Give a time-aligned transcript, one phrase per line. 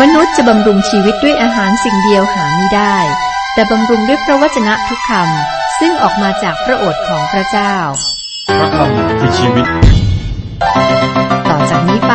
[0.00, 2.96] มนุษย์จะบำรุงชีวิตด้วยอาหารสิ่งเดียวหาไม่ได้
[3.54, 7.74] แต่บำรุงด้วยพระวจนะทุกคำซึ่งออกมาจากพระโอษฐ์ของพระเจ้า
[8.58, 9.66] พระคำคือชีวิต
[11.48, 12.14] ต่อจากนี้ไป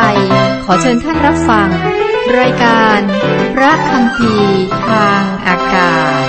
[0.64, 1.68] ขอเชิญท่านรับฟัง
[2.40, 2.98] รายการ
[3.54, 4.34] พระคำพี
[4.86, 6.24] ทางอากาศ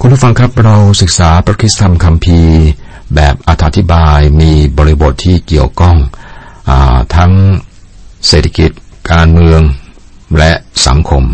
[0.00, 2.64] คุณผู้ฟังครับเราศึกษาพระคริสตธรรมคัมภีร์
[3.14, 5.96] แบบอธิบายมีบริบทที่เกี่ยวข้อง
[6.70, 7.32] อาทั้ง
[8.28, 8.70] เศรษฐกิจ
[9.12, 9.62] การเมือง
[10.38, 10.50] และ
[10.86, 11.24] สังคม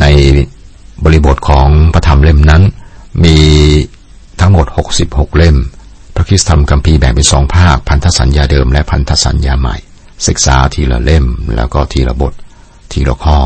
[0.00, 0.04] ใน
[1.04, 2.62] บริบทของพระธรรมเล่มนั้น
[3.24, 3.38] มี
[4.40, 4.66] ทั้งหมด
[5.02, 5.56] 66 เล่ม
[6.14, 9.76] พระคิสธรรมคัมภีร์แบ่งเป็นสองภาค พันธสัญญาเดิมและพันธสัญญาใหม่
[10.26, 12.32] ศึกษาทีละเล่มแล้วก็ทีละบท
[12.92, 13.38] ทีละข้อ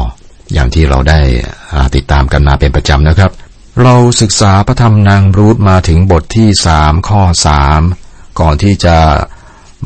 [0.53, 1.21] อย่างที่เราได้
[1.95, 3.31] ติดตามกันมาเป็นประจำนะครับ
[3.83, 7.81] เราศึกษาพระธรรมนางรูธมาถึงบทที่สามข้อสาม
[8.41, 8.97] ก่อนที่จะ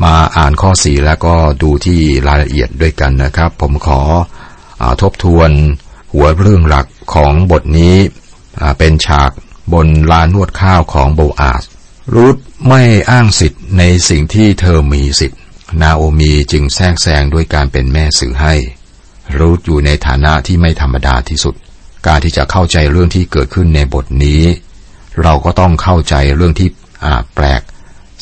[0.05, 4.01] มาอ่านข้อสี่แล้วก็ดูที่รายละเอียดด้วยกันนะครับ ผมขอ
[5.03, 5.51] ทบทวน
[6.13, 7.97] หัวเรื่องหลักของบทนี้
[8.79, 9.31] เป็นฉาก
[9.73, 11.63] บนลานนวดข้าวของโบอาส
[12.15, 12.37] รูธ
[12.69, 15.41] ไม่อ้างสิทธิ์ในสิ่งที่เธอมีสิทธิ์
[15.83, 18.55] นาโอมีจึงแทรกแซงด้วยการเป็นแม่สื่อให้
[19.39, 21.55] รูธอยู่ในฐานะที่ไม่ธรรมดาที่สุด
[22.07, 24.43] การที่จะเข้าใจเรื่องที่เกิดขึ้นในบทนี้
[25.23, 26.69] เราก็ต้องเข้าใจเรื่องที่
[27.35, 27.63] แปลก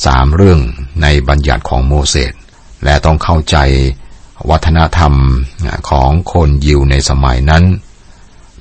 [0.06, 0.60] สามเรื่อง
[1.02, 2.32] ในบัญญัติของโมเสส
[2.84, 3.56] และต้องเข้าใจ
[4.50, 5.14] วัฒนธรรม
[5.90, 7.64] ของคนยิวในสมัยนั้น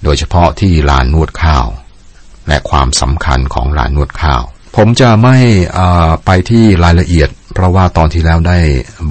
[0.03, 1.65] โดยเฉพาะที่ลานนวดข้าว
[2.47, 4.41] และความสำคัญของลานนวดข้าว
[4.75, 5.37] ผมจะไม่
[6.25, 8.59] ไปที่รายละเอียด เพราะว่าตอนที่แล้วได้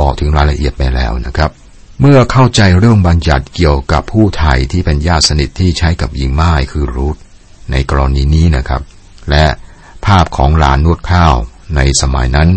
[0.00, 1.50] บอกถึงรายละเอียดไปแล้วนะครับ
[2.00, 7.16] เมื่อเข้าใจเรื่องบัญญัติเกี่ยวกับผู้ไทยที่เป็นญาติสนิทที่ใช้กับหญิงม่ายคือรูท
[7.72, 8.83] ในกรณีนี้นะครับ
[9.30, 9.44] และ
[10.06, 11.34] ภาพของลานนวดข้าว
[11.77, 12.48] ในสมัยนั้น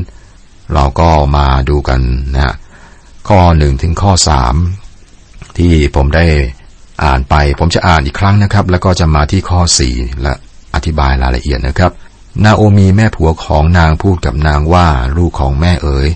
[0.73, 1.99] เราก็มาดูกัน
[2.33, 2.53] นะฮะ
[3.27, 4.55] ข้อหนึ่งถึงข้อสาม
[5.58, 6.25] ที่ผมได้
[7.03, 10.33] อ่านไป ผมจะอ่านอีกครั้งนะครับ แล้วก็จะมาที่ข้อสี่และ
[10.75, 11.91] อธิบายรายละเอียดนะครับ
[12.44, 14.88] นาโอมีแม่ผัวของนางพูดกับนางว่า
[15.18, 16.07] ลูกของแม่เอ๋ย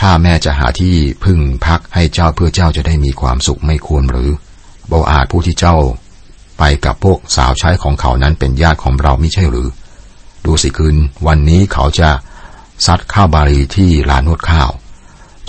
[0.00, 0.94] ถ้าแม่จะหาที่
[1.24, 4.30] พึ่งพักให้เจ้าเพื่อเจ้าจะได้มีความสุขไม่ควรหรือ
[4.88, 5.76] โบอาจผู้ที่เจ้า
[6.58, 9.68] ไปกับพวกสาวใช้ของเขานั้นเป็นญาติของเราไม่ใช่หรือ
[10.44, 12.10] ดูสิคืนวันนี้เขาจะ
[12.86, 14.70] ซัดข้าวบารีที่ลานนวดข้าว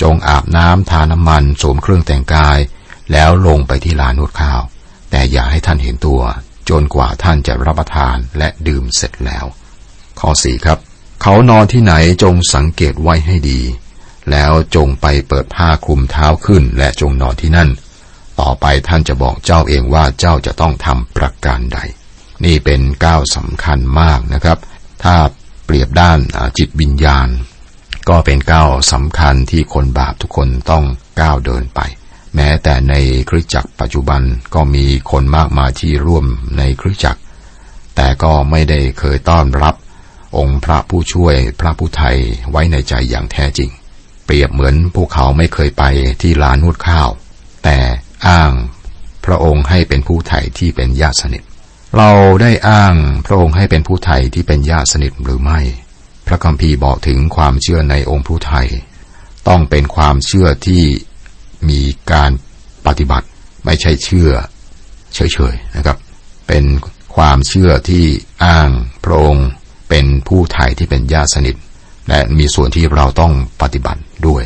[0.02, 2.60] จงอาบน้ำทาน้ำมันสวมเครื่องแต่งกาย
[3.12, 4.62] แล้วลงไปที่ลานนวดข้าว
[5.10, 6.22] แต่อย่าให้ท่านเห็นตัว
[6.70, 9.46] จนกว่าท่านจะรับประทานและดื่มเสร็จแล้ว
[10.20, 10.80] ข้อสี่ครับ
[11.22, 11.94] เขานอนที่ไหน
[12.24, 13.62] จงสังเกตไว้ให้ดี
[14.32, 17.70] แล้วจงไปเปิดผ้าคลุมเท้าขึ้นและจงนอนที่นั่น
[18.40, 21.80] ต่อไปท่านจะบอกเจ้าเองว่าเจ้าจะต้องทำประการใด
[22.46, 24.58] นี่เป็นก้าวสำคัญมากนะครับ
[25.04, 25.16] ถ้า
[25.66, 26.20] เปรียบด้าน
[26.58, 27.28] จิตวิญญาณ
[28.10, 30.84] ก็เป็นก้าวสำคัญที่คนบาปทุกคนต้อง
[31.22, 31.80] ก้าวเดินไป
[32.36, 32.94] แม้แต่ใน
[33.30, 34.22] คริสตจักรปัจจุบัน
[34.56, 36.26] ก็มีคนมากมายที่ร่วม
[36.58, 37.22] ในคริสตจักร
[37.96, 39.76] แต่ก็ไม่ได้เคยต้อนรับ
[40.38, 42.18] องค์พระผู้ช่วยพระผู้ไทย
[42.52, 43.70] ไว้ในใจอย่างแท้จริง
[44.26, 45.84] เปรียบเหมือนพวกเขาไม่เคยไป
[46.22, 47.10] ที่ลานนวดข้าว
[47.64, 47.78] แต่
[48.28, 48.52] อ้าง
[49.26, 51.44] พระองค์ให้เป็นผู้ไทยที่เป็นญาติสนิท
[51.98, 55.60] เราได้อ้างพระองค์ให้เป็นผู้ไทยที่เป็นญาติสนิทหรือไม่
[56.28, 58.68] พระคัมภีร์บอกถึงความเชื่อในองค์ผู้ไทย
[59.48, 60.84] ต้องเป็นความเชื่อที่
[61.70, 62.32] มีการ
[62.88, 63.28] ปฏิบัติ
[63.66, 64.32] ไม่ใช่เชื่อ
[65.16, 65.98] เฉยๆนะครับ
[66.48, 66.64] เป็น
[67.16, 68.06] ความเชื่อที่
[68.46, 68.70] อ้าง
[69.06, 69.48] พระองค์
[69.90, 71.56] เป็นผู้ไทยที่เป็นญาติสนิท
[72.10, 74.44] และมีส่วนที่เราต้องปฏิบัติด้วย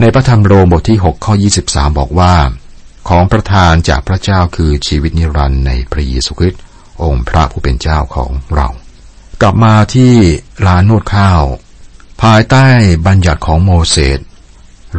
[0.00, 1.34] ในพระธรรมโรมบทที่ 6 ข้อ
[1.66, 2.34] 23 บอกว่า
[3.08, 6.60] ของประทานจากพระเจ้าคือชีวิตนิรันดร์ในพระเยซูคริสต์
[7.02, 8.68] องค์พระผู้เป็นเจ้าของเรา
[9.42, 10.12] กลับมาที่
[10.66, 11.42] ลานนวดข้าว
[12.22, 12.66] ภายใต้
[13.06, 14.20] บัญญัติของโมเสส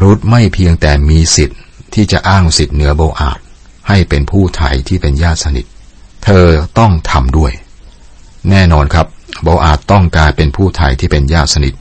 [0.01, 1.59] รุธไม่เพียงแต่มีสิทธิ์
[1.93, 3.39] ที่จะอ้างสิทธิ์เหนือโบอาด
[3.87, 5.65] ให้เป็นผู้ไทยที่เป็นญาติสนิท
[6.23, 6.45] เธอ
[6.79, 7.51] ต้องทำด้วย
[8.49, 9.07] แน่นอนครับ
[9.43, 11.73] โบอาดต้องการเป็นผู้ไทยที่เป็นญาติสนิท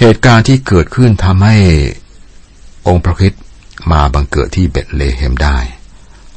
[0.00, 1.56] เหตุการณ์ที่เกิดขึ้นทำให้
[2.88, 3.42] องค์พระคริสต์
[3.92, 5.58] มาบังเกิดที่เบตเลเฮมได้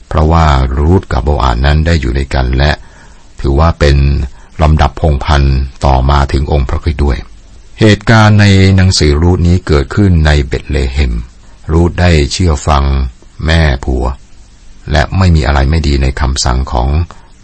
[0.08, 0.46] เพราะว่า
[0.78, 2.72] รูธกับโบอาดนั้นได้อยู่ในกันและ
[3.40, 3.98] ถือว่าเป็น
[4.64, 7.18] ลำดับพงพันธ์ต่อมาถึงองค์พระคริสต์ด้วย
[7.80, 11.14] เหตุการณ์ในหนังสือรูธนี้เกิดขึ้นในเบตเลเฮม
[11.72, 12.84] รูธได้เชื่อฟัง
[13.46, 14.06] แม่ผัว
[14.92, 16.90] และไม่มีอะไรไม่ดีในคำสั่งของ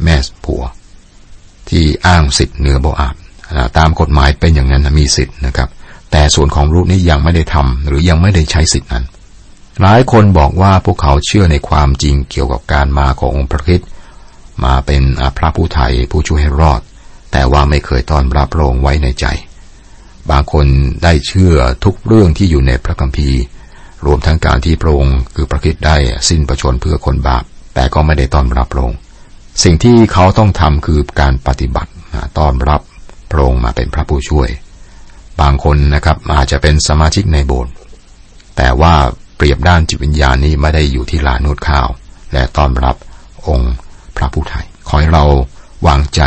[0.04, 0.16] แม่
[0.46, 0.63] ผัว
[1.69, 3.16] ที่อ้างสิทธิ์เหนือโบอาบ
[3.78, 5.69] ตามกฎหมายเป็นอย่างนั้นมีสิทธิ์นะครับ
[6.12, 9.06] แต่ส่วนของรูปนี้ยังไม่ได้ทำหรือยังไม่ได้ใช้สิทธินั้น
[9.81, 13.90] หลายคนบอกว่าพวกเขาเชื่อในความจริงเกี่ยวกับการมาขององค์พระคริสต์
[14.63, 16.81] มาเป็นอาพระผู้ไทยผู้ช่วยให้รอด
[17.31, 19.25] แต่ว่าไม่เคยต้อนรับพระองค์ไว้ในใจ
[20.31, 20.66] บางคน
[21.04, 21.56] ได้เชื่อ
[21.86, 23.42] ทุกเรื่องที่อยู่ในพระคัมภีร์
[24.06, 25.95] รวมทั้งการที่พระองค์คือพระคริสต์ได้
[26.30, 27.44] สิ้นประชนเพื่อคนบาป
[27.75, 29.00] แต่ก็ไม่ได้ต้อนรับพระองค์
[29.63, 31.92] สิ่งที่เขาต้องทำคือการปฏิบัติ
[32.39, 32.81] ต้อนรับ
[33.31, 34.50] พระองค์มาเป็นพระผู้ช่วย
[35.42, 37.74] บางคนนะครับอาจจะเป็นสมาชิกในโบสถ์
[38.57, 38.94] แต่ว่า
[39.38, 41.88] เปรียบด้านจิตวิญญาณนี้ไม่ได้อยู่ที่ลานนวดข้าว
[42.34, 42.95] และต้อนรับ
[43.48, 43.74] องค์
[44.18, 45.25] พระผู้ไทยขอให้เรา
[45.88, 46.22] วางใจ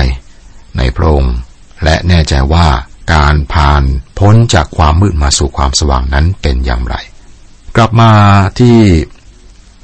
[0.76, 1.34] ในพระองค์
[1.84, 2.66] และแน่ใจว่า
[3.14, 3.82] การผ่าน
[4.18, 6.96] พ้นจากความมืดมาสู่ความสว่างนั้นเป็นอย่างไร
[7.76, 8.12] กลับมา
[8.58, 8.76] ที่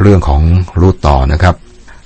[0.00, 0.42] เรื่องของ
[0.80, 1.54] รูตต่อนะครับ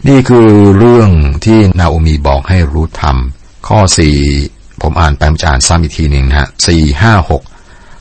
[0.09, 0.49] นี่คือ
[0.79, 1.11] เรื่อง
[1.45, 4.17] ที่นาโอมีบอกให้รูททำข้อสี่
[4.81, 7.43] ผมอ่านไปอาจารย์ซ้ำอีกทีหนึ่งนะฮะสี่ห้าหก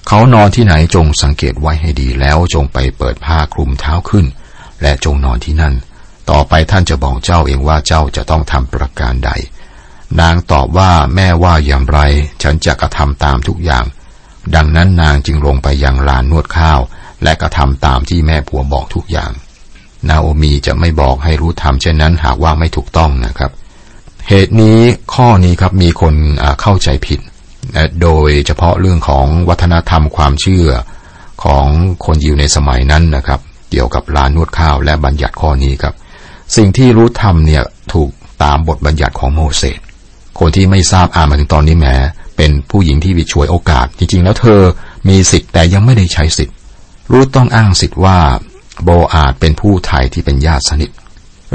[0.08, 4.26] เขานอนที่ไหนจงสังเกตไว้ให้ดีแล้วจงไปเปิดผ้าคลุมเท้าขึ้น
[4.82, 5.74] และจงนอนที่นั่น
[6.32, 9.32] ต่อไปท่านจะบอกเจ้าเองว่าเจ้าจะต้องทำประการใด
[10.22, 12.00] นางตอบว่าแม่ว่าอย่างไร
[12.44, 13.86] ฉันจะกระทำตามทุกอย่าง
[14.56, 16.80] ดังนั้นนางจึงลงไปยังลานนวดข้าว
[17.24, 19.32] และกระทำตามที่แม่ผัวบอกทุกอย่าง
[20.10, 23.52] นาโอมีจะไม่บอกให้รู้ทำเช่นนั้นหากว่าไม่ถูกต้องนะครับ
[24.30, 24.80] เหตุนี้
[25.14, 26.14] ข้อนี้ครับมีคน
[26.62, 27.20] เข้าใจผิด
[28.02, 30.68] โดยเฉพาะเรื่องของวัฒนธรรมความเชื่อ
[31.44, 31.68] ของ
[32.06, 33.40] คนอยู่ในสมัยนั้นนะครับ
[33.72, 35.94] เกี่ยวกับลานนวดข้าวและบัญญัติข้อนี้ครับ
[36.56, 37.64] สิ่งที่รู้ทำเนี่ย
[37.94, 38.10] ถูก
[38.44, 39.80] ตามบทบัญญัติของโมเสส
[40.40, 41.88] คนที่ไม่ทราบอ่านมาถึงตอนนี้แหม
[42.38, 44.62] เป็นผู้หญิงที่วิช่วยโอกาส จริงๆ แล้วเธอ
[45.10, 46.56] มีสิทธิ์แต่ยังไม่ได้ใช้สิทธิ์
[47.12, 48.20] รู้ต้องอ้างสิทธิ์ว่า
[48.84, 50.90] โบอาจเป็นผู้ไทยที่เป็นญาติสนิท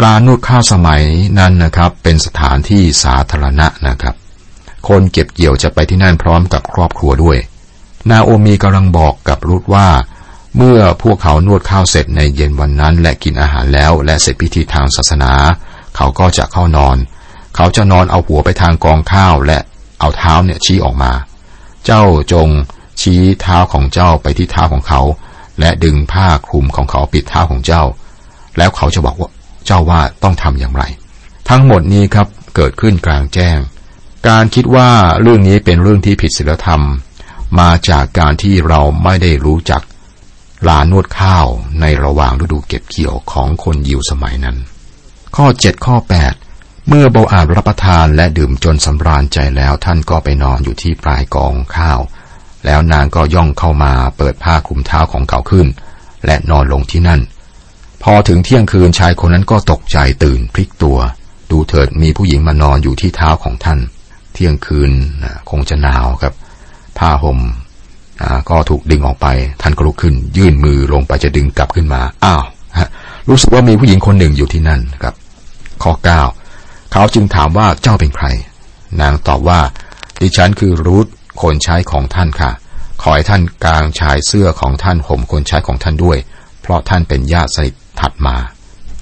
[0.03, 1.03] ลานนวดข้าวสมัย
[1.39, 4.15] นั้นนะครับ เป็นสถานที่สาธารณะนะครับ
[4.89, 7.39] คนเก็บเกี่ยวจะไปที่นั่นพร้อมกับครอบครัวด้วย
[8.11, 9.89] นาโอมีกำลังบอกกับรุธว่า
[10.57, 15.33] เมื่อพวกเขานวดข้าวเสร็จในเย็นวันนั้น และกินอาหารแล้วและเสร็จพิธีทางศาสนา
[15.97, 16.97] เขาก็จะเข้านอน
[17.61, 19.59] เขาจะนอนเอาหัวไปทางกองข้าวและ
[20.01, 21.13] เอาเท้าเนี่ยชี้ออกมา
[21.87, 22.03] เจ้า
[22.33, 22.49] จง
[23.01, 25.01] ชี้เท้าของเจ้าไปที่เท้าของเขา
[25.61, 27.83] และดึงผ้าคลุมของเขาปิดเท้าของเจ้า
[28.59, 29.31] แล้วเขาจะบอกว่า
[29.67, 30.83] เจ้าว่าต้องทำอย่างไร
[31.49, 32.27] ทั้งหมดนี้ครับ
[32.57, 33.59] เกิดขึ้นกลางแจ้ง
[34.29, 34.91] การคิดว่า
[35.21, 36.85] เรื่องนี้เป็นเรื่องที่ผิดศีลธรรม
[37.61, 39.83] มาจากการที่เราไม่ได้รู้จัก
[40.69, 41.47] ลานวดข้าว
[41.81, 44.57] ในระหว่างฤดูเก็บเกี่ยวของคนยิวสมัยนั้น
[45.37, 46.48] ข้อ 7 ข้อ 8
[46.91, 52.01] เมื่อโบอาบรับประทานและดื่มจนสำราญใจแล้วท่านก็ไปนอนอยู่ที่ปลายกองข้าว
[52.67, 55.67] แล้วนางก็ย่องเข้ามาเปิดผ้าคลุมเท้าของเขาขึ้น
[56.27, 57.21] และนอนลงที่นั่น
[58.03, 60.99] พอถึงเที่ยงคืนชายคนนั้นก็ตกใจตื่นพลิกตัว
[61.51, 63.79] ดูเถิดมีผู้หญิงมานอนอยู่ที่เท้าของท่าน
[64.35, 64.91] เที่ยงคืน
[65.51, 66.35] คงจะหนาวครับ
[66.99, 67.39] ผ้าห่ม
[68.51, 69.27] ก็ถูกดึงออกไป
[69.63, 72.43] ท่านก็ลุกขึ้น ยื่นมือลงไปจะดึงกลับขึ้นมา อ้าว
[73.29, 75.15] รู้สึกว่ามีผู้หญิงคนหนึ่งอยู่ที่นั่นครับ
[75.83, 76.23] ข้อเก้า
[76.93, 78.27] เขาจึงถามว่าเจ้าเป็นใคร
[79.01, 79.61] นางตอบว่า
[80.21, 81.07] ดิฉันคือรูท
[81.43, 82.51] คนใช้ของท่านค่ะ
[83.03, 86.19] ขอให้ท่านกางชายเสื้อของท่านห่มคนใช้ของท่านด้วย
[86.61, 88.37] เพราะท่านเป็นญาติสนิทถัดมา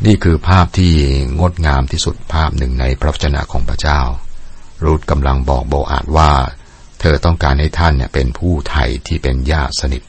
[0.06, 0.92] นี่คือภาพที่
[1.38, 4.00] งดงามที่สุดภาพหนึ่งในพระวจนะของพระเจ้า
[4.84, 6.32] รูทกำลังบอกโบอาดว่า
[7.00, 10.02] เธอต้องการให้ท่านเนี่ยเป็นผู้ไทยที่เป็นญาติสนิท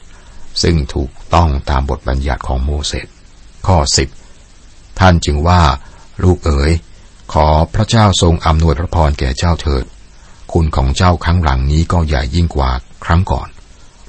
[0.62, 3.06] ซึ่งถูกต้องตามบทบัญญัติของโมเสส
[3.66, 4.08] ข้อสิบ
[5.00, 5.62] ท่านจึงว่า
[6.24, 6.72] ลูกเอ๋ย
[7.32, 9.84] ขอพระเจ้าทรงอำนวยพระพรแก่เจ้าเถิด
[10.52, 12.70] คุณของเจ้าครั้งหลังนี้ก็ใหญ่ยิ่งกว่า
[13.04, 13.48] ครั้งก่อน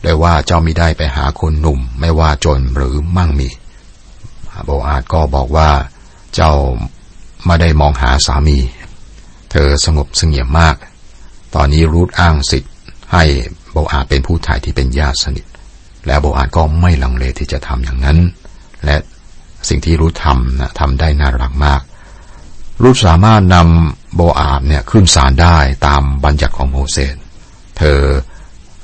[0.04, 3.50] ได้ว่าเจ้ามิได้ไปหาคนหนุ่ม ไม่ว่าจนหรือมั่งมี
[4.66, 5.70] โบอาดก็บอกว่า
[6.36, 6.54] เจ้า
[7.46, 8.60] ไม่ได้มองหาสามี
[9.52, 10.76] เธอสงบเสงี่ยมมาก
[11.56, 12.74] ตอนนี้รูทอ้างสิทธิ์
[13.14, 13.24] ให้
[13.72, 15.46] โบอาดเป็นผู้ถ่ายที่เป็นญาติสนิท
[16.06, 18.18] และโบอาดก็ไม่ลังเลที่จะทำอย่างนั้น
[18.86, 18.98] และ
[19.70, 21.82] สิ่งที่รูททำนะทำได้น่ารักมาก
[22.84, 25.58] รูธสามารถนำโบอาบเนี่ยขึ้นศาลได้
[25.88, 27.16] ตามบัญญัติของโมเสส
[27.78, 28.00] เธอ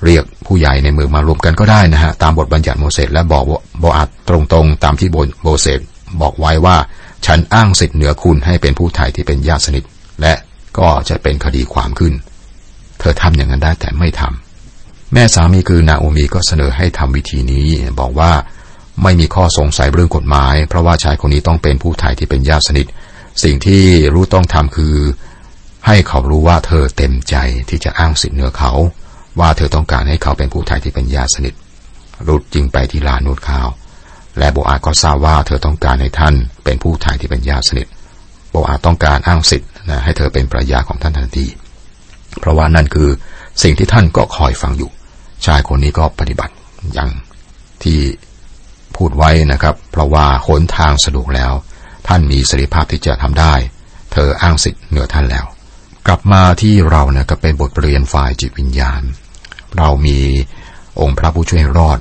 [0.06, 3.44] เรียกผู้ใหญ่ในเมืองมารวมกันก็ได้นะฮะตามบทบัญญัติโมเสสและบอก
[3.80, 5.10] โบอาบตรงๆ ตามที่
[5.44, 5.80] โมเสส
[6.22, 6.78] บอกไว้ว่า
[7.25, 9.84] ฉันอ้างสิทธิ์เหนือคุณให้เป็นผู้ไทยที่เป็นญาติสนิท
[10.22, 10.34] และ
[10.80, 12.14] ก็จะเป็นคดีความขึ้น
[13.00, 17.66] เธอทำอย่างนั้นได้แต่ไม่ทำแม่สามีคือนาโอมีก็เสนอให้ทำวิธีนี้
[18.00, 18.32] บอกว่า
[19.04, 22.88] ไม่มีข้อสงสัยเรื่องกฎหมาย เพราะว่าชายคนนี้ต้องเป็นผู้ไทยที่เป็นญาติสนิท
[23.44, 24.96] สิ่งที่รู้ต้องทำคือ
[25.88, 27.36] ให้เขารู้ว่าเธอเต็มใจ
[27.70, 28.72] ที่จะอ้างสิทธิ์เหนือเขา
[29.39, 31.54] ว่าเธอต้องการให้เขาเป็นผู้ไทยที่เป็นญาติสนิท
[32.27, 33.68] รุดจึงไปที่ลานนวดข้าว
[34.38, 37.88] และโบอาก็ทราบว่าเธอต้องการให้ท่านเป็นผู้ไทยที่เป็นญาติสนิท
[38.51, 41.48] โบอาต้องการอ้างสิทธิ์นะให้เธอเป็นภรรยาของท่านทันที
[42.39, 43.10] เพราะว่านั่นคือ
[43.63, 44.92] สิ่งที่ท่านก็คอยฟังอยู่
[45.46, 46.54] ชายคนนี้ก็ปฏิบัติ
[46.94, 47.10] อย่าง
[47.84, 48.00] ที่
[48.96, 51.54] พูดไว้นะครับ เพราะว่าหนทางสะดวกแล้ว
[52.07, 53.53] ท่านมีสิริภาพที่จะทำได้
[54.12, 55.45] เธออ้างสิทธิ์เหนือท่านแล้ว
[56.07, 59.01] กลับมาที่เราเนี่ยก็เป็นบทเรียนฝ่ายจิตวิญญาณ
[59.77, 60.19] เรามี
[61.00, 62.00] องค์พระผู้ช่วยรอด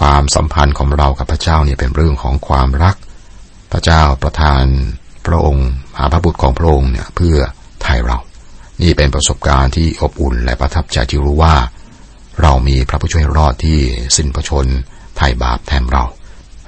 [0.00, 2.96] ความสัมพันธ์ของเรากับพระเจ้าเนี่ยเป็นเรื่องของความรัก
[3.72, 4.64] พระเจ้าประทาน
[5.28, 7.38] พพระองค์หาพระบุตรของพระองค์เนี่ยเพื่อ
[7.82, 8.18] ไถ่เรา
[8.82, 11.56] นี่เป็นประสบการณ์ที่อบอุ่นและประทับใจที่รู้ว่า
[12.42, 13.78] เรามีพระผู้ช่วยรอดที่
[14.16, 14.66] สิ้นพระชน
[15.16, 16.04] ไถ่บาปแทนเรา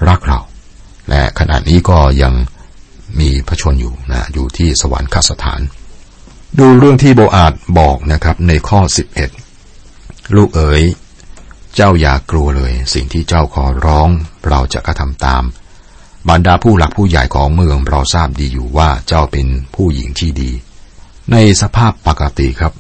[0.09, 0.41] รักเรา
[1.09, 2.35] และขณะนี้ก็ยัง
[3.21, 5.61] มีพระชนอยู่นะอยู่ที่สวรรคสถาน
[6.59, 8.81] ดูเรื่องที่โบอาดบอกนะครับ ในข้อ
[9.59, 10.83] 11 ลูกเอ๋ย
[11.75, 14.09] เจ้าอย่ากลัวเลย สิ่งที่เจ้าขอร้อง
[14.49, 15.43] เราจะกระทำตาม
[16.29, 20.51] บรรดาผู้หลักผู้ใหญ่ของเมืองเราทราบดีอยู่ว่าเจ้าเป็นผู้หญิงที่ดี
[21.33, 22.73] ในสภาพปกติครับ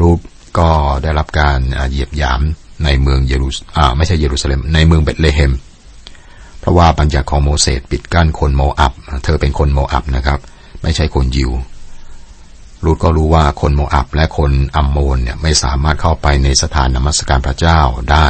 [0.00, 0.18] รูธ
[0.58, 0.70] ก็
[1.02, 1.58] ได้รับการ
[1.90, 2.40] เหยียดหยาม
[2.84, 5.52] ในเมืองเยรูอ่าไม่ใช่เยรูซาเล็มในเมืองเบตเลเฮม
[6.68, 8.92] เพราะว่าบัญญัติของโมเสสปิดกั้นคนโมอับ
[9.24, 10.40] เธอเป็นคนโมอับนะครับ
[10.82, 11.50] ไม่ใช่คนยิว
[12.84, 18.26] รูธก็รู้ว่าคนโมอับและคนอัมโมนเนี่ยไม่สามารถเข้าไปในสถานนมัสการพระเจ้าได้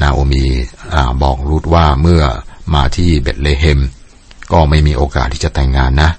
[0.00, 2.22] นาโอมีบอกรูธว่าเมื่อ
[2.74, 3.80] มาที่เบตเลเฮม
[4.52, 6.10] ก็ไม่มีโอกาสที่จะแต่งงานนะ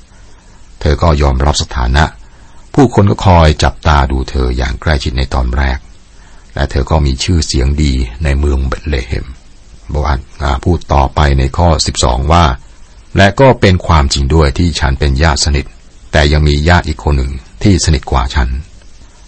[0.79, 2.03] เธอก็ยอมรับสถานะ
[2.73, 5.77] ผู้คนก็คอยจับตาดูเธออย่างใกล้ชิดในตอนแรก
[6.55, 9.25] และเธอก็มีชื่อเสียงดีในเมืองเบตเลเฮม
[9.89, 10.19] โบอัด
[10.63, 11.67] พูดต่อไปในข้อ
[12.01, 12.45] 12 ว่า
[13.17, 15.65] และก็เป็นความจริงด้วยที่ฉันเป็นญาติสนิท
[16.11, 17.31] แต่ยังมีญาติอีกคนหนึ่ง
[17.63, 18.49] ที่สนิทกว่าฉัน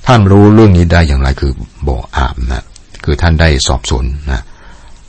[0.08, 2.66] ท่านรู้เรื่องนี้ได้อย่างไรคือโบอาบนะ
[3.04, 4.42] คือท่านได้สอบสวนนะ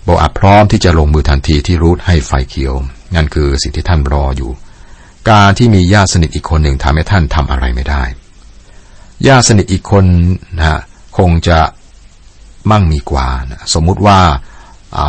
[0.04, 2.74] โบอาบพร้อมที่จะลงมือทันทีที่รู้ให้ไฟเขียว
[3.14, 4.50] นั่นคือสิ่งที่ท่านรออยู่
[5.30, 8.02] การที่มีญาติสนิทอีกคนหนึ่งทำให้ท่านทำอะไรไม่ได้
[9.26, 10.04] ญาติสนิทอีกคน
[10.58, 10.80] นะ
[11.18, 11.58] คงจะ
[12.70, 14.18] มั่งมีกว่านะสมมุติว่า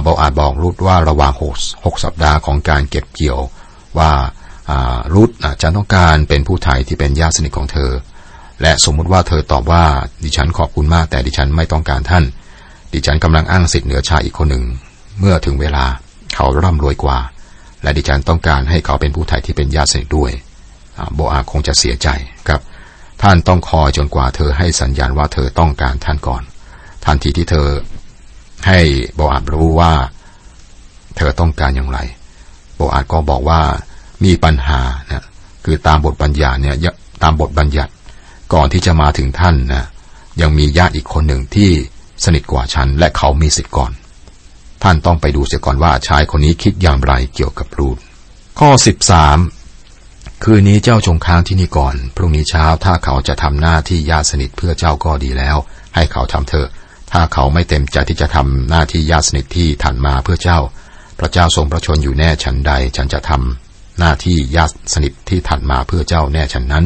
[0.04, 1.34] เบาอาจบอกรุดว่าระหว่าง
[1.86, 3.40] หกสัปดาห์ของการเก็บเกี่ยว
[3.98, 4.12] ว่า
[5.16, 5.30] รุด
[5.62, 7.92] จะต้องการเป็นผู้ไทยที่เป็นญาติสนิทของเธอ
[8.62, 9.84] และสมมุติว่าเธอตอบว่า
[10.24, 12.24] ดิฉันขอบคุณมากแต่ดิฉันไม่ต้องการท่าน
[12.94, 14.64] ดิฉันกำลังอ้างสิทธิ์เหนือชายอีกคนหนึ่ง
[15.20, 15.86] เมื่อถึงเวลา
[16.36, 17.20] เขาร่ำรวยกว่า
[17.84, 20.32] และดิฉันต้องการให้เขาเป็นผู้ไทยที่เป็นญาติสนิทด้วย
[21.16, 22.08] โบอาคงจะเสียใจ
[22.48, 22.62] ครับ
[23.22, 26.44] ท่านต้องคอยจนกว่าเธอให้สัญญาณว่าเธอต้องการท่านก่อน
[27.06, 27.68] ทันทีที่เธอ
[28.68, 28.80] ให้
[29.16, 29.94] โบอาดรู้ว่า
[31.16, 32.00] เธอต้องการอย่างไร
[32.76, 33.62] โบอาดก็บอกว่า
[34.24, 35.26] มีปัญหานะ
[35.66, 36.76] คือตามบทบัญญัติเนี่ย
[37.24, 37.92] ตามบทบัญญัติ
[38.54, 39.86] ก่อนที่จะมาถึงท่านนะ
[40.42, 41.70] ยังมีญาติอีกคนหนึ่งที่
[42.24, 43.92] สนิทกว่าฉัน และเขามีสิทธิ์ก่อน
[44.84, 47.98] ท่านต้องไปดูเสียก่อนว่าชายคนนี้คิดอย่างไรเกี่ยวกับรูด
[48.60, 49.38] ข้อสิบสาม
[50.44, 55.58] คืนนี้เจ้าจงค้างที่นี่ก่อน พรุ่งนี้เช้าถ้าเขาจะทำหน้าที่ญาติสนิทเพื่อเจ้าก็ดีแล้ว
[55.96, 56.68] ให้เขาทำเถอะ
[57.12, 60.60] ถ้าเขาไม่เต็มใจที่จะทำหน้าที่ญาติสนิทที่ถันมาเพื่อเจ้า
[61.20, 66.86] พระเจ้าทรงพระชนอยู่แน่ฉันใด ฉันจะทำหน้าที่ญาติสนิทที่ถัดมาเพื่อเจ้าแน่ฉันนั้น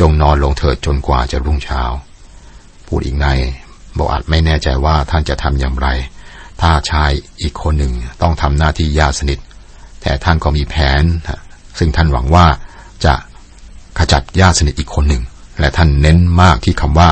[0.00, 1.82] จงนอนลงเถิดจนกว่าจะรุ่งเช้า
[2.86, 3.26] พูดอีกใน
[3.98, 5.88] บอกอาจไม่แน่ใจว่าท่านจะทำอย่างไร
[6.60, 7.10] ถ้าชาย
[7.42, 7.92] อีกคนหนึ่ง
[8.22, 9.38] ต้องทำหน้าที่ญาติสนิท
[10.02, 11.02] แต่ท่านก็มีแผน
[11.78, 12.46] ซึ่งท่านหวังว่า
[13.04, 13.14] จะ
[13.98, 15.22] ขจัดญาติสนิทอีกคนหนึ่ง
[15.60, 17.08] และท่านเน้นมากที่คำว่า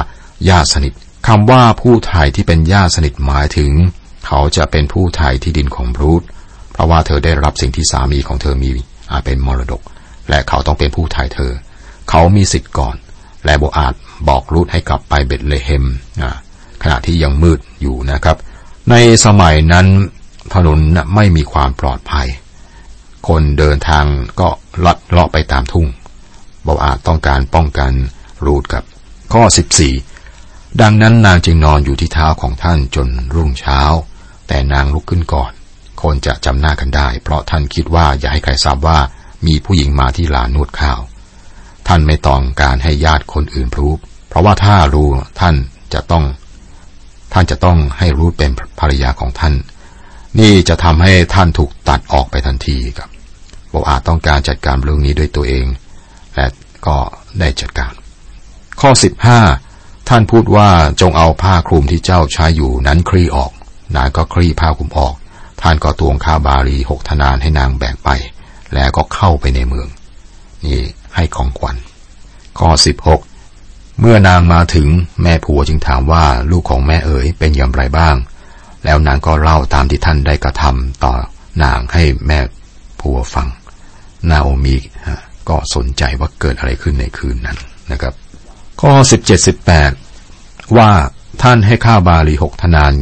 [0.49, 0.92] ญาติสนิท
[1.33, 3.73] คำว่าผู้ไทยที่เป็นญาติสนิทหมายถึง
[4.27, 6.23] เขาจะเป็นผู้ไทยที่ดินของรูธ
[6.73, 8.71] เพราะว่าเธอได้รับสิ่งที่สามีของเธอมี
[9.11, 9.83] อาจเป็นมรดก
[10.31, 11.53] และเขาต้องเป็นผู้ไทยเธอ
[12.11, 12.97] เขามีสิทธิ์ก่อน
[13.45, 13.95] และโบอาจ
[14.29, 15.85] บอกรูธให้กลับไปเบตเลเฮม
[16.83, 18.37] ขณะที่ยังมืดอยู่นะครับ
[18.91, 18.95] ใน
[19.25, 19.87] สมัยนั้น
[20.55, 20.79] ถนน
[21.15, 22.29] ไม่มีความปลอดภัย
[23.29, 24.05] คนเดินทาง
[24.41, 24.49] ก็
[24.85, 25.87] ลัดเลาะไปตามทุ่ง
[26.65, 27.93] โบอาจต้องการป้องกัน
[28.47, 28.83] รูดกับ
[29.33, 30.18] ข้อ 14
[30.83, 33.81] ดังนั้นนางจึงนอนอยู่ที่เท้าของท่านจนรุ่งเช้า
[34.49, 35.53] แต่นางลุกขึ้นก่อน
[36.03, 38.99] คนจะจำหน้ากันได้ เพราะท่านคิดว่าอย่าให้ใครทราบว่า
[39.47, 41.01] มีผู้หญิงมาที่ลานนวดข้าว
[41.89, 43.93] ท่านไม่ต้องการให้ญาติคนอื่นรู้
[44.29, 45.09] เพราะว่าถ้ารู้
[45.41, 45.55] ท่าน
[45.95, 46.25] จะต้อง
[47.33, 49.55] ท่านจะต้องให้รู้เป็นภรรยาของท่าน
[50.39, 53.11] นี่จะทำให้ท่านถูกตัดออกไปทันทีครับ
[53.71, 55.67] โบอาจต้องการจัดการเรื่องนี้ด้วยตัวเอง
[56.35, 56.47] และ
[56.87, 56.97] ก็
[57.41, 57.93] ได้จัดการ
[58.81, 59.41] ข้อสิบห้า
[60.09, 60.69] ท่านพูดว่า
[61.00, 63.53] จงเอาผ้าคลุมที่เจ้าใช้อยู่นั้นคลี่ออก
[63.97, 65.15] นางก็คลี่ผ้าคลุมออก
[65.62, 68.11] ท่านก็ตวงข้าบาลีหกธนานให้นางแบกไป
[68.75, 69.88] แล้วก็เข้าไปในเมือง
[70.65, 70.81] นี่
[71.15, 71.77] ให้ของขวัญ
[72.59, 73.21] ข้อสิบหก
[74.00, 74.88] เมื่อนางมาถึง
[75.23, 78.17] แม่ผัวจึงถามว่าลูกของแม่เอ๋ยเป็นอย่างไรบ้าง
[78.85, 81.12] แล้วนางก็เล่าตามที่ท่านได้กระทำต่อ
[81.65, 82.38] นางให้แม่
[83.00, 83.49] ผัวฟัง
[84.31, 84.77] นาโอมี
[85.49, 87.59] ก็สนใจว่าเกิดอะไรขึ้นในคืนนั้น
[87.93, 88.15] นะครับ
[88.83, 89.93] ข้อสิบเจ็ดสิบแปด
[90.77, 90.91] ว่า
[91.43, 92.93] ท่านให้ข้าบาลีหกทนาน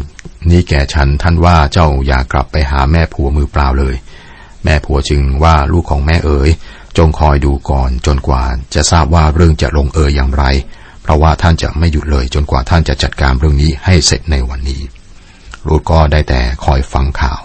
[0.50, 3.94] นี้แก่ฉันท่านว่าเจ้าอย่ากลับไปหาแม่ผัวมือเปล่าเลย
[4.64, 6.50] แม่ผัวจึงว่าลูกของแม่เอ๋ย
[6.98, 10.44] จงคอยดูก่อนจนกว่าจะทราบว่าเรื่องจะลงเอยอย่างไร
[11.02, 14.80] เพราะว่าท่านจะไม่หยุดเลย จนกว่าท่านจะจัดการเรื่องนี้ให้เสร็จในวันนี้
[15.66, 17.40] รูดก็ได้แต่คอยฟังข่าว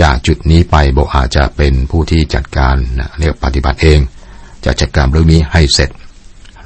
[0.00, 2.76] จากจุดนี้ไปโบอาจจะเป็นผู้ที่จัดการ
[3.18, 3.98] เรียกปฏิบัติเอง
[4.64, 5.90] จะจัดการเรื่องนี้ให้เสร็จ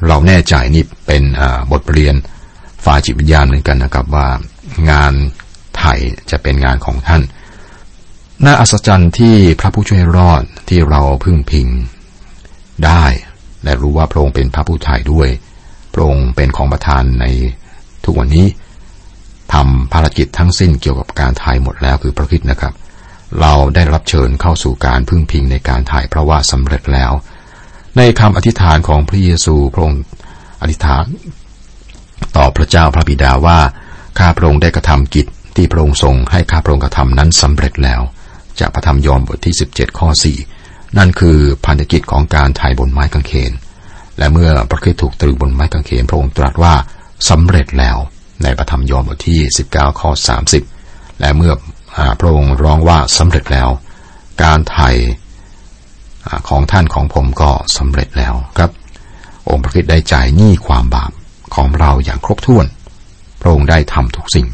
[0.08, 1.22] เราแน่ใจนี่เป็น
[1.72, 2.14] บทเรียน
[2.84, 4.28] ฝ่ายจิตวิญญาณเหมือนกันนะครับว่า
[4.90, 5.12] งาน
[5.76, 5.94] ไถ่
[6.30, 7.22] จะเป็นงานของท่าน
[8.44, 11.68] น่าอัศจรรย์ที่พระผู้ช่วยรอดที่เราพึ่งพิง
[12.84, 13.04] ได้
[13.64, 15.28] และรู้ว่าพระองค์เป็นพระผู้ไถ่ด้วย
[15.94, 17.26] พระองค์เป็นของประทานใน
[18.04, 18.46] ทุกวันนี้
[19.52, 22.74] ทำภารกิจทั้งสิ้นเกี่ยวกับการถ่ายหมดแล้วคือพระคิดนะครับ
[23.40, 27.12] เราได้รับเชิญเข้าสู่การพึ่งพิงในการถ่ายเพราะว่าสำเร็จแล้ว
[27.96, 30.02] ในคำอธิษฐานของพระเยซูพระองค์
[30.62, 31.04] อธิษฐาน
[32.36, 33.58] ต่อพระเจ้าพระบิดาว่า
[34.18, 38.00] ข้าพระองค์ได้กระทำกิจที่พระองค์ทรงให้ข้าพระองค์กระทำนั้นสำเร็จแล้ว
[38.60, 40.08] จากพระธรรมยอห์นบทที่ 17 ข้อ
[40.52, 43.52] 4 นั่นคือพันธกิจของการถ่ายบนไม้กางเขน
[44.18, 46.74] และเมื่อพระคริสต์ถูกตรึงบนไม้กางเขนพระองค์ตรัสว่า
[47.28, 47.96] สำเร็จแล้ว
[48.42, 50.10] ในพระธรรมยอห์นบทที่ 19 ข้อ
[50.66, 51.52] 30 และเมื่อ
[52.20, 53.68] พระองค์ร้องว่าสำเร็จแล้ว
[54.42, 54.90] การไถ่
[56.48, 58.70] ของท่านของผมก็สำเร็จแล้วครับ
[59.50, 61.10] องค์พระคิดได้จ่ายหนี้ความบาป
[61.54, 62.66] ของเราอย่างครบถ้วน
[63.40, 64.46] พระองค์ได้ทำทุกสิ่ง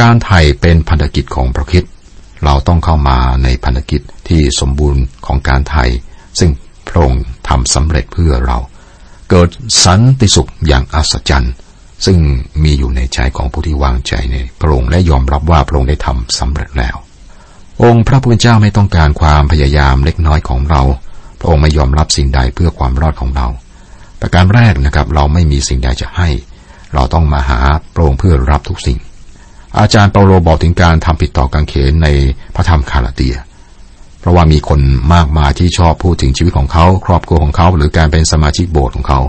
[0.00, 1.84] การไถ่เป็นพันธกิจของพระคิด
[2.44, 5.84] เราต้องเข้ามาในพันธกิจที่สมบูรณ์ของการไถ่
[6.38, 6.50] ซึ่ง
[6.88, 8.58] พระองค์ทำสำเร็จเพื่อเรา
[9.30, 9.48] เกิด
[9.84, 11.54] สันติสุขอย่างอัศจรรย์
[12.06, 12.18] ซึ่ง
[12.62, 16.96] มีอยู่ในใจของผู้ที่วางใจในพระองค์และยอมรับว่าพระองค์ได้ทำสำเร็จแล้ว
[17.84, 20.82] องค์พระผู้เป็นเจ้าไม่ต้องการความพยายามเล็กน้อยของเรา
[21.38, 23.46] พระองค์ไม่ยอมรับสิ่งใดเพื่อความรอดของเรา
[24.20, 26.28] ประการแรกนะครับเราไม่มีสิ่งใดจะให้
[26.94, 27.60] เราต้องมาหา
[27.94, 28.98] พระองค์เพื่อรับทุกสิ่ง
[29.78, 32.08] อาจารย์เปาโลบอกถึงการทำผิดต่อกังเขนใน
[32.54, 33.36] พระธรรมคาราเตีย
[34.20, 34.80] เพราะว่ามีคน
[35.14, 39.20] มากมายที่ชอบพูดถึงชีวิตของเขา ครอบครัวของเขา หรือการเป็นสมาชิกโบสถ์ของเขา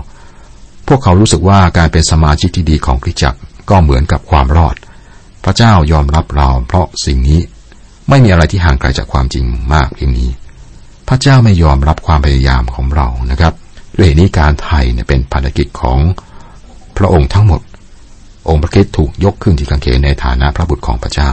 [0.88, 3.38] พวกเขารู้สึกว่าการเป็นสมาชิกที่ดีของคริสตจักร
[3.70, 4.74] ก็เหมือนกับความรอด
[5.44, 7.40] พระเจ้ายอมรับเราเพราะสิ่งนี้
[8.08, 10.30] ไม่มีอะไรที่ห่างไกลจากความจริงมากเพียงนี้
[11.08, 13.54] พระเจ้าไม่ยอมรับความพยายามของเรานะครับ
[13.96, 15.98] ด้วยเหตุนี้การไทยเนี่ยเป็นภารกิจของ
[16.96, 17.60] พระองค์ทั้งหมด
[18.48, 21.30] องค์พระคิดถูกยกขึ้นที่กังเขนในฐานะพระบุตรของพระเจ้า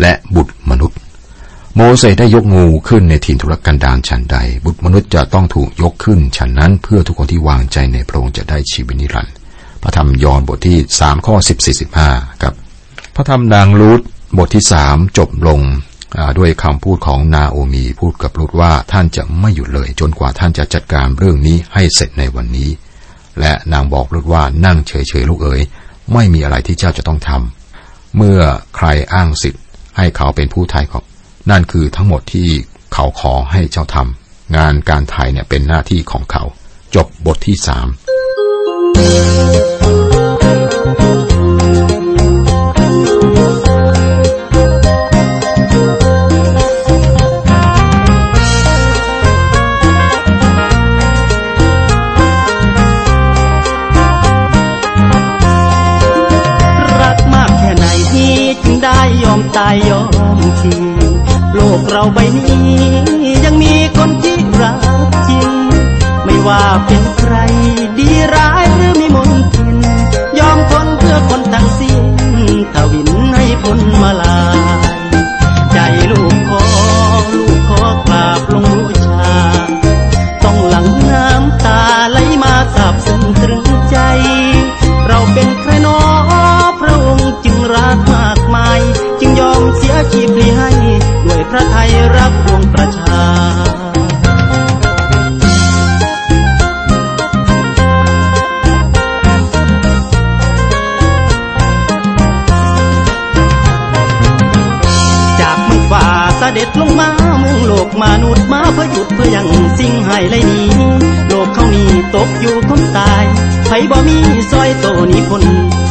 [0.00, 0.98] และบุตรมนุษย์
[1.76, 9.34] โมเสสได้ยกงูขึ้นในถิ่นทุรกันดารฉันใด บุตรมนุษย์จะต้องถูกยกขึ้นฉันนั้น เพื่อทุกคนที่วางใจในพระองค์จะได้ชีวิตนิรันดร์
[9.82, 12.10] พระธรรมยอห์นบทที่สามข้อสิบสี่สิบห้า
[12.42, 12.54] ครับ
[13.14, 14.00] พระธรรมนางรูธ
[14.38, 15.60] บทที่สามจบลง
[16.38, 22.70] ด้วยคำพูดของนาโอมีพูดกับรูธว่าท่านจะไม่หยุดเลยจนกว่าท่านจะจัดการเรื่องนี้ให้เสร็จในวันนี้
[23.40, 25.62] และนางบอกรูธว่านั่งเฉยๆลูกเอ๋ย
[26.12, 28.40] ไม่มีอะไรที่เจ้าจะต้องทำเมื่อ
[28.76, 29.62] ใครอ้างสิทธิ์
[29.96, 31.04] ให้เขาเป็นผู้ไทยของ
[31.50, 32.48] นั่นคือทั้งหมดที่
[32.94, 36.44] เขาขอให้เจ้าทำงานการไทยเนี่ยเป็นหน้าที่ของเขา
[36.94, 37.88] จบบทที่สาม
[38.98, 39.75] รั
[59.56, 60.02] ตายยอ
[60.36, 60.82] มทิ้ง
[61.54, 62.68] โลกเราใบนี้
[63.44, 64.80] ยังมีคนที่รัก
[65.28, 65.48] จริง
[66.24, 67.34] ไม่ว่าเป็นใคร
[67.98, 69.70] ดีร้ายหรือมีมนทิน
[70.38, 72.04] ยอมทนเพื่อคนทั้งสิ้น
[72.74, 74.58] ทวินให้พ้นมาลาย
[107.86, 110.68] กมนุษย์มาเพื่อหยุดเพื่อยังสิ่งให้เลยนี้
[111.28, 113.24] โลกเขานี้ตกอยู่คงตาย
[113.66, 114.18] ไผบ่มี
[114.50, 115.44] ซอยโตนี้พน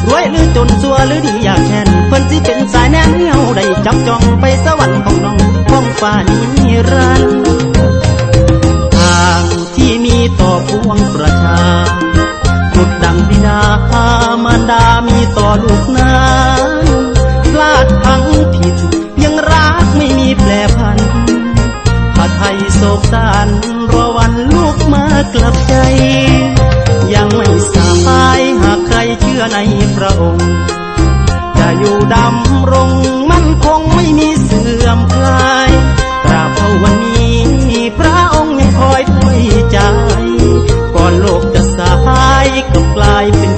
[0.08, 5.38] รวยหรือจนสัวหรือดีอยากแค้นเพิ่นสิเป็นสายแนนเหี่ยวได้จับจองไปสวรรค์ของน้อง
[5.70, 7.24] ของฟ้านี้รัน
[8.96, 9.42] ทาง
[9.76, 11.60] ที่มีต่อพวงประชา
[12.74, 13.62] สุดดังบิดา
[14.44, 16.18] มารดามีต่อลูกนั้
[16.74, 16.75] น
[22.96, 23.48] ยโศกสาร
[23.94, 25.76] รอวันลูกมากลับใจ
[27.14, 27.76] ยังไม่ส
[28.08, 29.60] บายหากใครเชื่อใน
[29.96, 30.50] พระองค์
[31.58, 32.92] จะอยู่ดำรง
[33.32, 35.72] มั่นคงไม่มีเสื่อมคลาย
[36.24, 37.40] ตราบเท่าวันนี้
[38.00, 39.78] พระองค์ยังคอยถ้วยใจ
[40.96, 43.54] ก่อนโลกจะสายก็กลายเป็น